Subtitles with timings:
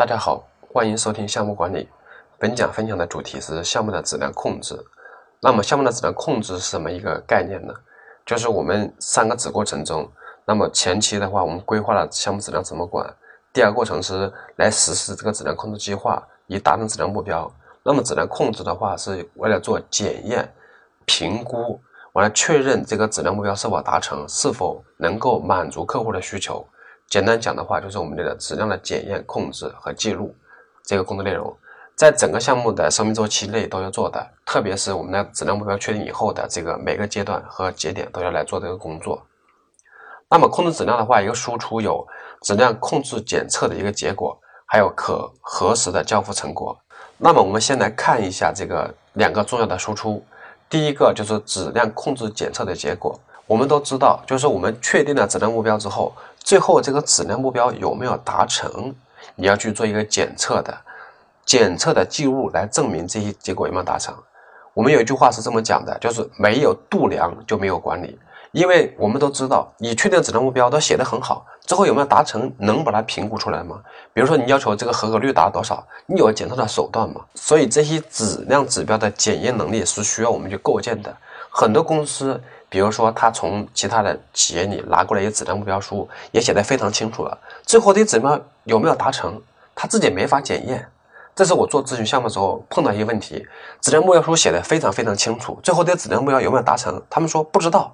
[0.00, 1.86] 大家好，欢迎收听项目管理。
[2.38, 4.74] 本讲分享的主题是项目的质量控制。
[5.42, 7.74] 那么，项目的质量控制是什么一个概念呢？
[8.24, 10.10] 就是我们三个子过程中，
[10.46, 13.06] 那么前期的话，我们规划了项目质量怎么管；
[13.52, 17.52] 第二个过程是来实施这个质量控制计划，以达成质量目标。
[17.82, 20.50] 那么，质量控制的话，是为了做检验、
[21.04, 21.78] 评估，
[22.14, 26.66] 完了确认这个质量目标是否达成，是否能够满足客户的需求。
[27.10, 30.32] 简单讲的话，就是我们的质量的检验、控制和记录
[30.84, 31.52] 这个工作内容，
[31.96, 39.20] 在整个项目的生命周期内都要做的，特别是我们的质量目标确定以后的这个每个阶段和节点都要来做这个工作。
[40.28, 42.06] 那么控制质量的话，一个输出有
[42.42, 46.78] 质量控制检测的一个结果，还有可核实的交付成果。
[47.18, 50.24] 那么我们先来看一下这个两个重要的输出，
[50.68, 53.18] 第一个就是质量控制检测的结果。
[53.48, 56.12] 我们都知道，就是我们确定了质量目标之后。
[56.42, 58.94] 最后这个质量目标有没有达成，
[59.36, 60.76] 你要去做一个检测的，
[61.44, 64.14] 检测的记录来证明这些结果有没有达成。
[64.74, 68.18] 我们有一句话是这么讲的，就是没有度量就没有管理。
[68.52, 73.80] 因为我们都知道，你确定质量目标都写得很好，之后有没有达成，能把它评估出来吗？
[74.12, 77.20] 比如说你要求这个合格率达到多少，你有检测的手段吗？
[77.36, 81.16] 所以这些质量指标的检验能力是需要我们去构建的。
[81.50, 82.40] 很多公司。
[82.70, 87.36] 比如说，他从其他的企业里拿过来一些质量目标书，也写得非常清楚了。
[87.66, 89.38] 最后这指标有没有达成，
[89.74, 90.88] 他自己没法检验。
[91.34, 93.44] 这是我做咨询项目的时候碰到一些问题：
[93.80, 97.92] 质量目标书写的非常非常清楚，最后这些质量目标有没有达成，他们说不知道。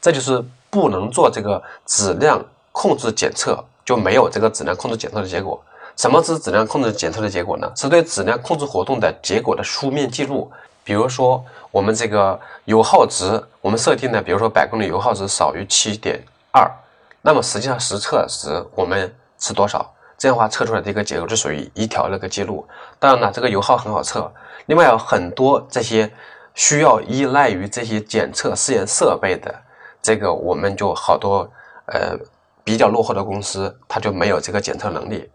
[0.00, 5.60] 这就是不能做这个质量控制检测，就没有这个质量控制检测的结果。
[5.96, 7.72] 什么是质量控制检测的结果呢？
[7.74, 10.50] 是对质量控制活动的结果的书面记录。
[10.84, 16.70] 比如说，我们这个油耗值，我们设定的，比如说百公里油耗值少于七点二，
[17.22, 19.90] 那么实际上实测时我们是多少？
[20.16, 22.66] 这样的话测出来的一个结果就属于一条那个记录。
[22.98, 24.32] 当然了，这个油耗很好测，
[24.66, 26.10] 另外有很多这些
[26.54, 29.52] 需要依赖于这些检测试验设备的，
[30.00, 31.50] 这个我们就好多
[31.86, 32.16] 呃
[32.62, 35.28] 比较落后的公司，它就没有这个检测能力。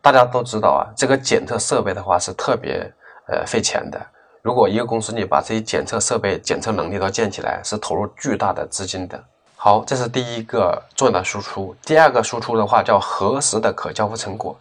[0.00, 2.90] 大家都知道啊，这个检测设备的话是特别
[3.26, 4.00] 呃费钱的。
[4.42, 9.22] 如果一个公司你把这些检测设备、检测能力都建起来，是投入巨大的资金的。
[9.54, 11.76] 好，这是第一个重要的输出。
[11.84, 14.56] 第二个输出的话叫核实的可交付成果，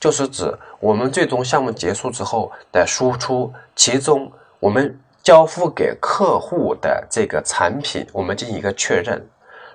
[0.00, 0.50] 就是指
[0.80, 9.22] 我们最终项目结束之后的输出，其中我们交付给客户的这个产品，我们进行一个确认。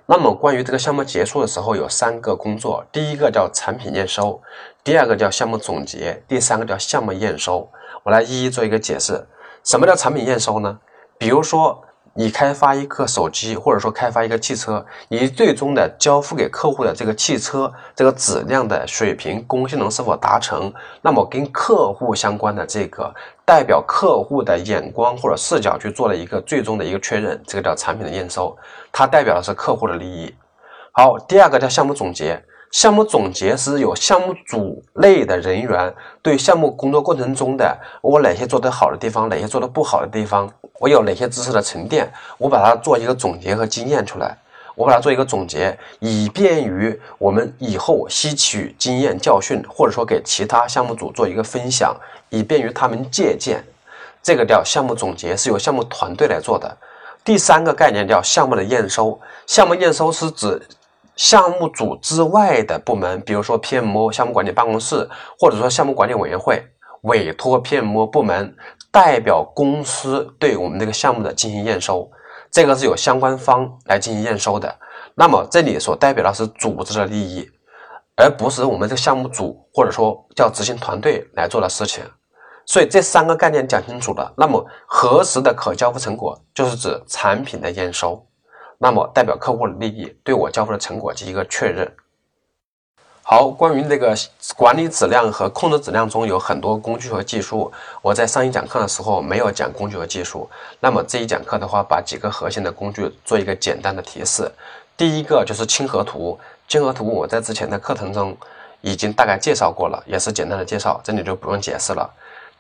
[0.08, 4.42] 那么关于这个项目结束的时候有三个工作，第一个叫产品验收，
[4.84, 7.70] 第二个叫项目总结，第三个叫项目验收。
[8.02, 9.24] 我来一一做一个解释。
[9.64, 10.78] 什么叫产品验收呢？
[11.18, 11.82] 比如说，
[12.14, 20.72] 你开发一个手机，或者说开发一个汽车，你最终的交付给客户的这个汽车，这个质量的水平、工性能是否达成？
[21.02, 23.14] 那么跟客户相关的这个
[23.46, 28.56] 代表客户的眼光或者视角去做了一个最终的一个确认，这个叫产品的验收，
[28.92, 30.36] 它代表的是客户的利益。
[30.92, 32.44] 好，第二个叫项目总结。
[32.74, 44.36] 项目总结是有项目组内的人员对项目工作过程中的我哪些做得好的地方，哪些做得不好的地方，我有哪些知识的沉淀，我把它做一个总结和经验出来，
[44.74, 51.96] 我把它做一个总结，以便于我们以后吸取经验教训，或者说给其他项目组做一个分享，
[52.30, 53.64] 以便于他们借鉴。
[54.24, 56.76] 这个叫项目总结，是由项目团队来做的。
[57.24, 60.60] 第三个概念叫项目的验收，项目验收是指。
[61.16, 65.08] 项目组之外的部门，比如说 PMO 项目管理办公室，
[65.40, 66.64] 或者说项目管理委员会，
[67.04, 68.56] 委托 PMO 部门
[68.92, 72.10] 代表公司对我们这个项目的进行验收，
[72.52, 74.76] 这个是有相关方来进行验收的。
[75.16, 77.48] 那么这里所代表的是组织的利益，
[78.16, 82.04] 而不是我们这个项目组或者说叫执行团队来做的事情。
[82.66, 88.26] 所以这三个概念讲清楚了，那么核实的可交付成果就是指产品的验收。
[88.84, 91.90] 那么代表客户的利益，对我交付的成果进行一个确认。
[93.22, 94.14] 好，关于这个
[94.58, 97.72] 管理质量和控制质量中有很多工具和技术，
[98.02, 100.50] 我在上一讲课的时候没有讲工具和技术。
[100.82, 104.52] 那么这一讲课的话，把几个核心的工具做一个简单的提示。
[104.98, 106.38] 第一个就是亲和图，
[106.68, 108.36] 亲和图我在之前的课程中
[108.82, 112.14] 已经大概介绍过了，也是简单的介绍，这里就不用解释了。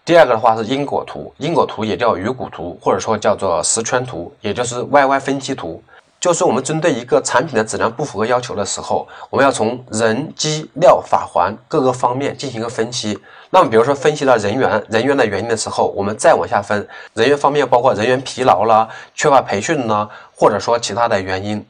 [0.06, 5.84] 第二个的话是因果图，因果图也叫鱼骨图，或者说叫做十圈图，也就是 YY 分析图。
[6.24, 13.20] 就是我们针对一个产品的质量不符合要求的时候，我们要从人机料法环各个方面进行一个分析。
[13.50, 21.62] 那么，比如说分析了人员人员的原因的时候，我们再往下分人员方面，包括人员疲劳啦、缺乏培训呢，或者说其他的原因。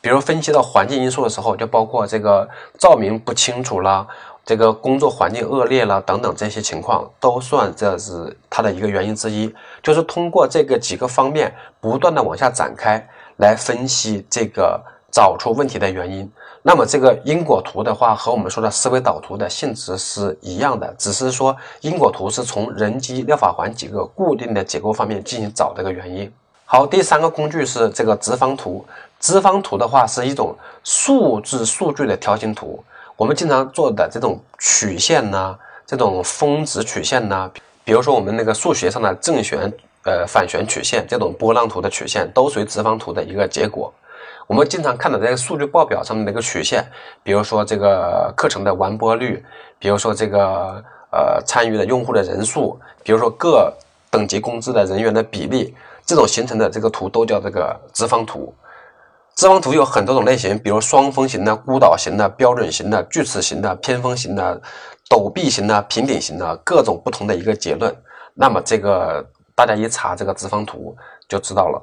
[0.00, 2.48] 比如分析到环境因素的时候，就包括这个
[2.78, 4.06] 照明不清楚啦，
[4.44, 9.52] 这个工作环境恶劣了等等这些情况，都算这是它的一个原因之一。
[9.82, 13.04] 就是通过这个几个方面不断的往下展开
[13.36, 14.80] 来分析这个
[15.10, 16.30] 找出问题的原因。
[16.62, 26.32] 那么这个因果图的话，和我们说的思维导图的性质是一样的，只是说因果图是从人机六法环几个固定的结构方面进行找这个原因。
[26.64, 28.84] 好，第三个工具是这个直方图。
[29.20, 32.82] 直方图的话是一种数字数据的条形图。
[33.16, 35.56] 我们经常做的这种曲线呢，
[35.86, 37.50] 这种峰值曲线呢，
[37.84, 39.72] 比如说我们那个数学上的正弦、
[40.06, 43.92] 呃反旋曲线这种波浪图的曲线，都属于直方图的一个结果。
[44.46, 46.84] 我们经常看到这个数据报表上面的一个曲线，
[47.24, 49.44] 比如说这个课程的完播率，
[49.78, 53.72] 比如说这个呃参与的用户的人数，比如说各
[54.08, 55.74] 等级工资的人员的比例，
[56.06, 58.54] 这种形成的这个图都叫这个直方图。
[59.34, 64.58] 直方图有很多种类型，比如双峰型的、孤岛型的、标准型的、锯齿型的、偏峰型的、
[65.10, 67.94] 陡壁型的、平顶型的，各种不同的一个结论。
[68.32, 69.26] 那么这个
[69.56, 71.82] 大家一查这个直方图就知道了。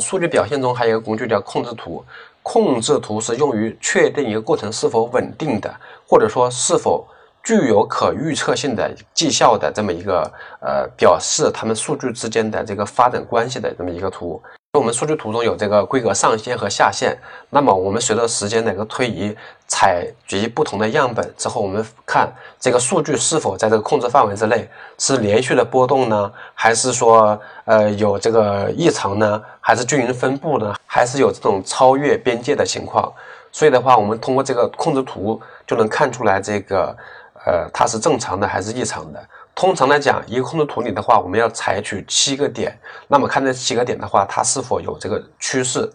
[0.00, 2.02] 数据表现中还有一个工具叫控制图，
[2.42, 5.70] 控制图是用于确定一个过程是否稳定的，
[6.08, 7.06] 或者说是否
[7.42, 10.22] 具有可预测性的绩效的这么一个
[10.60, 14.40] 呃表示他们数据之间的这个发展关系的这么一个图。
[14.78, 17.14] 我们数据图中有这个规格上限和下限，
[17.50, 19.36] 那么我们随着时间的一个推移，
[19.66, 24.66] 采集不同的样本之后，我们看这个数据是否在这个控制范围之内，
[24.96, 33.12] 是连续的波动呢，还是说呃有这个异常呢，还是均匀分布呢，还是有这种超越边界的情况？
[33.52, 36.96] 所以的话，我们通过这个控制图就能看出来这个
[37.44, 39.22] 呃它是正常的还是异常的。
[39.54, 42.76] 通常来讲，一个控制图里的话，我们要采取七个点，
[43.06, 45.90] 那么看这七个点的话，它是否有这个趋势，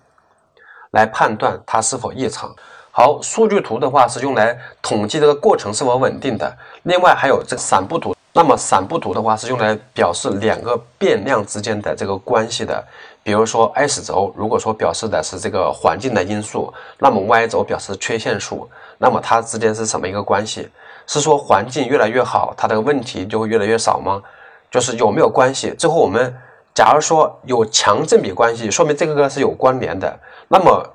[0.91, 2.55] 来判断它是否异常。
[2.91, 6.55] 好，数据图的话是用来统计这个过程是否稳定的。
[6.83, 12.83] 另外还有这散布图，那么散布图的话是用来表示两个变量之间的这个关系的。
[13.21, 20.69] 比如说 x 轴，如果说表示的是这个环境的因素，那么 y 轴表示缺陷数，那么它之间是什么一个关系？
[21.07, 24.21] 是说环境越来越好，它的问题就会越来越少吗？
[24.69, 25.73] 就是有没有关系？
[25.77, 26.35] 最后我们
[26.75, 30.19] 假如说有强正比关系，说明这个是有关联的。
[30.49, 30.87] 那么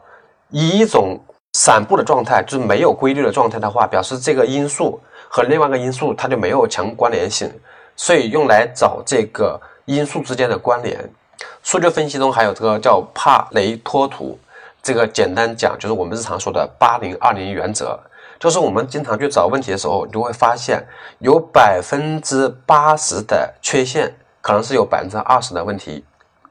[0.50, 1.18] 以一种
[1.54, 7.50] 散布的状态，就是没有规律的状态的话，表示这个因素和另外一个因素它就没有强关联性，
[7.96, 11.10] 所以用来找这个因素之间的关联。
[11.62, 14.38] 数据分析中还有这个叫帕雷托图，
[14.82, 17.98] 这个简单讲就是我们日常说的八零二零原则。
[18.42, 20.84] 就是我们经常去找问题的时候，你就会发现
[21.20, 26.04] 有百分之八十的缺陷，可能是有百分之二十的问题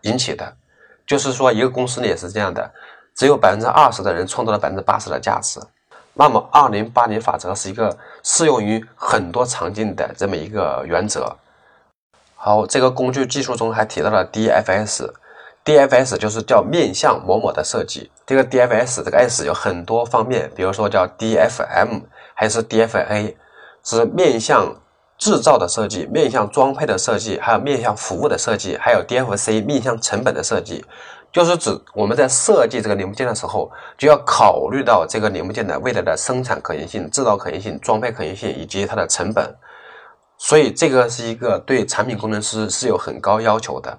[0.03, 0.55] 引起的。
[1.05, 2.71] 就是说，一个公司里也是这样的，
[3.13, 5.59] 只有百分之二十的人创造了百分之八十的价值。
[6.13, 11.35] 那么，二零八零法则是一个适用于很多场景的这么一个原则。
[12.35, 15.09] 好，这个工具技术中还提到了 DFS。
[15.63, 22.01] DFS 就是叫面向某某的设计，这个 DFS 这个 S 有很多方面，比如说叫 DFM
[22.33, 23.35] 还是 DFA，
[23.83, 24.75] 是面向
[25.19, 30.83] 制造的设计、面向装配的设计，还有面向服务的设计，还有 DFC 面向成本的设计，
[31.31, 39.55] 就是指我们在设计这个零部件的时候，就要考虑到这个零部件的未来的生产可行性、制造可行性、装配可行性以及它的成本，
[40.39, 43.95] 所以这个是一个对产品工程师是有很高要求的。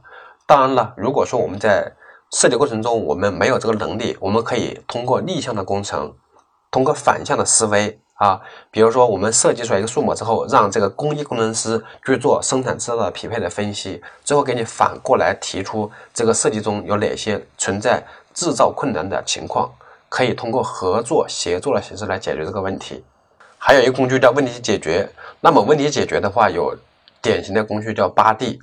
[0.53, 1.91] 当然了，如果说我们在
[2.31, 6.13] 设计过程中我们没有这个能力，我们可以通过逆向的工程，
[6.71, 8.39] 通过反向的思维啊，
[8.71, 18.05] 比如说我们设计出来一个数模之后，让这个工艺工程师去做生产制造的匹配的分析，最后给你反过来提出这个设计中有哪些存在
[18.35, 19.73] 制造困难的情况，
[20.11, 23.03] 可以通过合作协作的形式来解决这个问题。
[23.57, 25.09] 还有一个工具叫问题解决，
[25.41, 26.77] 那么问题解决的话，有
[27.23, 28.61] 典型的工具叫八 D。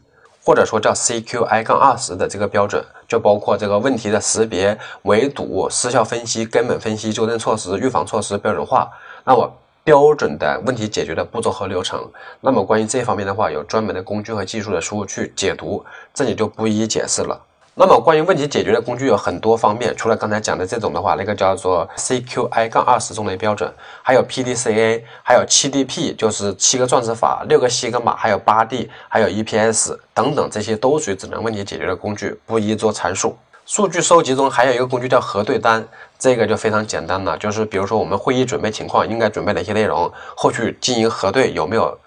[0.50, 8.90] 或者说叫 CQI 杠二十的这个标准，就包括这个问题的识别、围堵、失效分析、根本分析、纠正措施、预防措施标准化。
[9.24, 9.48] 那么
[9.84, 12.04] 标准的问题解决的步骤和流程。
[12.42, 17.40] 那么关于这方面的话，有专门的工具和技术的书去解读，这里就不一一解释了。
[17.76, 23.74] 那么关于问题解决的工具有很多方面，除了刚才讲的这种的话，那个叫做 CQI 杠二十中类标准，
[24.04, 33.38] 还有 PDCA，还有七 DP，就是七个钻石法，六个西格玛，还有八 D，还有 EPS 等等，这些都属于智能问题解决的工具，不一一做阐述。
[33.66, 41.98] 数据收集中还有一个工具叫核对单，这个就非常简单了，就是比如说我们会议准备情况应该准备哪些内容，后续进行核对有没有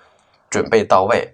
[0.50, 1.33] 准备到位。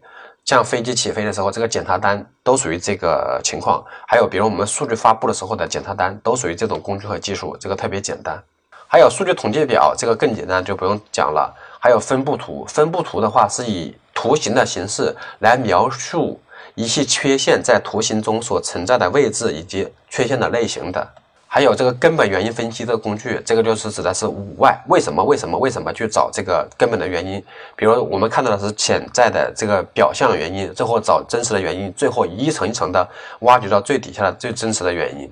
[0.49, 3.85] 像飞机起飞的时候，这个检查单都属于这个情况。
[4.07, 8.43] 还有，比如我们数据发布的时候的检查单，都属于这种工具和技术，这个特别简单。
[8.87, 11.55] 还有数据统计表，这个更简单，就不用讲了。
[11.79, 16.41] 还有分布图，分布图的话是以图形的形式来描述
[16.75, 21.07] 一些缺陷在图形中所存在的位置以及缺陷的类型的。
[21.51, 27.43] 还有这个根本原因分析这个工具，这个就是指的是五外为什么为什么为什么去找这个根本的原因。
[27.75, 33.09] 比如我们看到的是潜在的这个表象原因，最后找真实的原因，最后一层一层的
[33.41, 35.27] 挖掘到最底下的最真实的原因。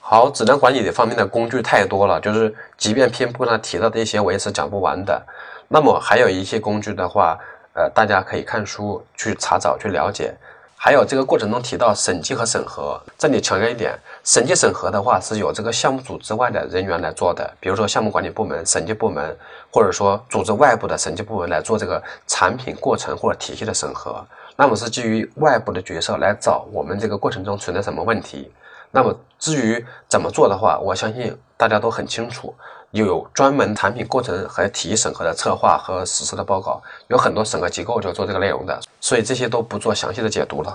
[0.00, 5.22] 好，质量管理的方面的工具太多了，就是即便偏不上提到的一些，我也是讲不完的。
[5.68, 7.38] 那么还有一些工具的话，
[7.74, 10.34] 呃，大家可以看书去查找去了解。
[10.80, 19.36] 还有这个过程中提到审计和审核，这里强调一点，审计审核的话是由这个项目组之外的人员来做的，比如说项目管理部门、审计部门，
[19.72, 24.24] 或者说组织外部的审计部门来做这个产品过程或者体系的审核。
[24.56, 28.50] 那么是基于外部的角色来找我们这个过程中存在什么问题。
[28.92, 32.54] 那么至于怎么做的话，我相信大家都很清楚。
[32.92, 40.74] 有专门产品过程和体系审核的策划和实施的报告，有很多审核机构就做这个内容的，所以这些都不做详细的解读了。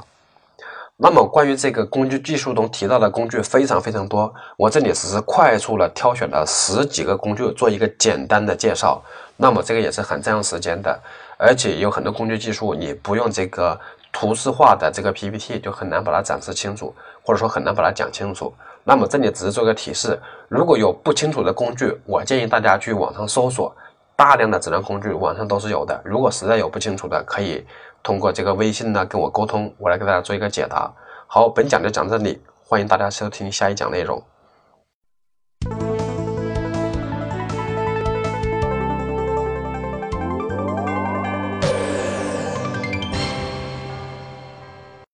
[0.95, 9.01] 那么关于这个工具技术中提到的工具非常非常多，我这里只是快速的挑选了十几个工具做一个简单的介绍。
[9.35, 10.97] 那么这个也是很占用时间的，
[11.35, 13.77] 而且有很多工具技术你不用这个
[14.13, 18.53] 图示化的这个 PPT 就很难把它展示清楚，或者说很难把它讲清楚。
[18.85, 20.17] 那么这里只是做个提示，
[20.47, 23.75] 如果有不清楚的工具，我建议大家去网上搜索，
[24.15, 25.99] 大量的质量工具网上都是有的。
[26.05, 27.65] 如果实在有不清楚的，可以
[28.03, 30.93] 通过这个微信呢跟我沟通，我来给大家做一个解答。
[31.25, 34.21] 好，本讲就讲这里，欢迎大家收听下一讲内容。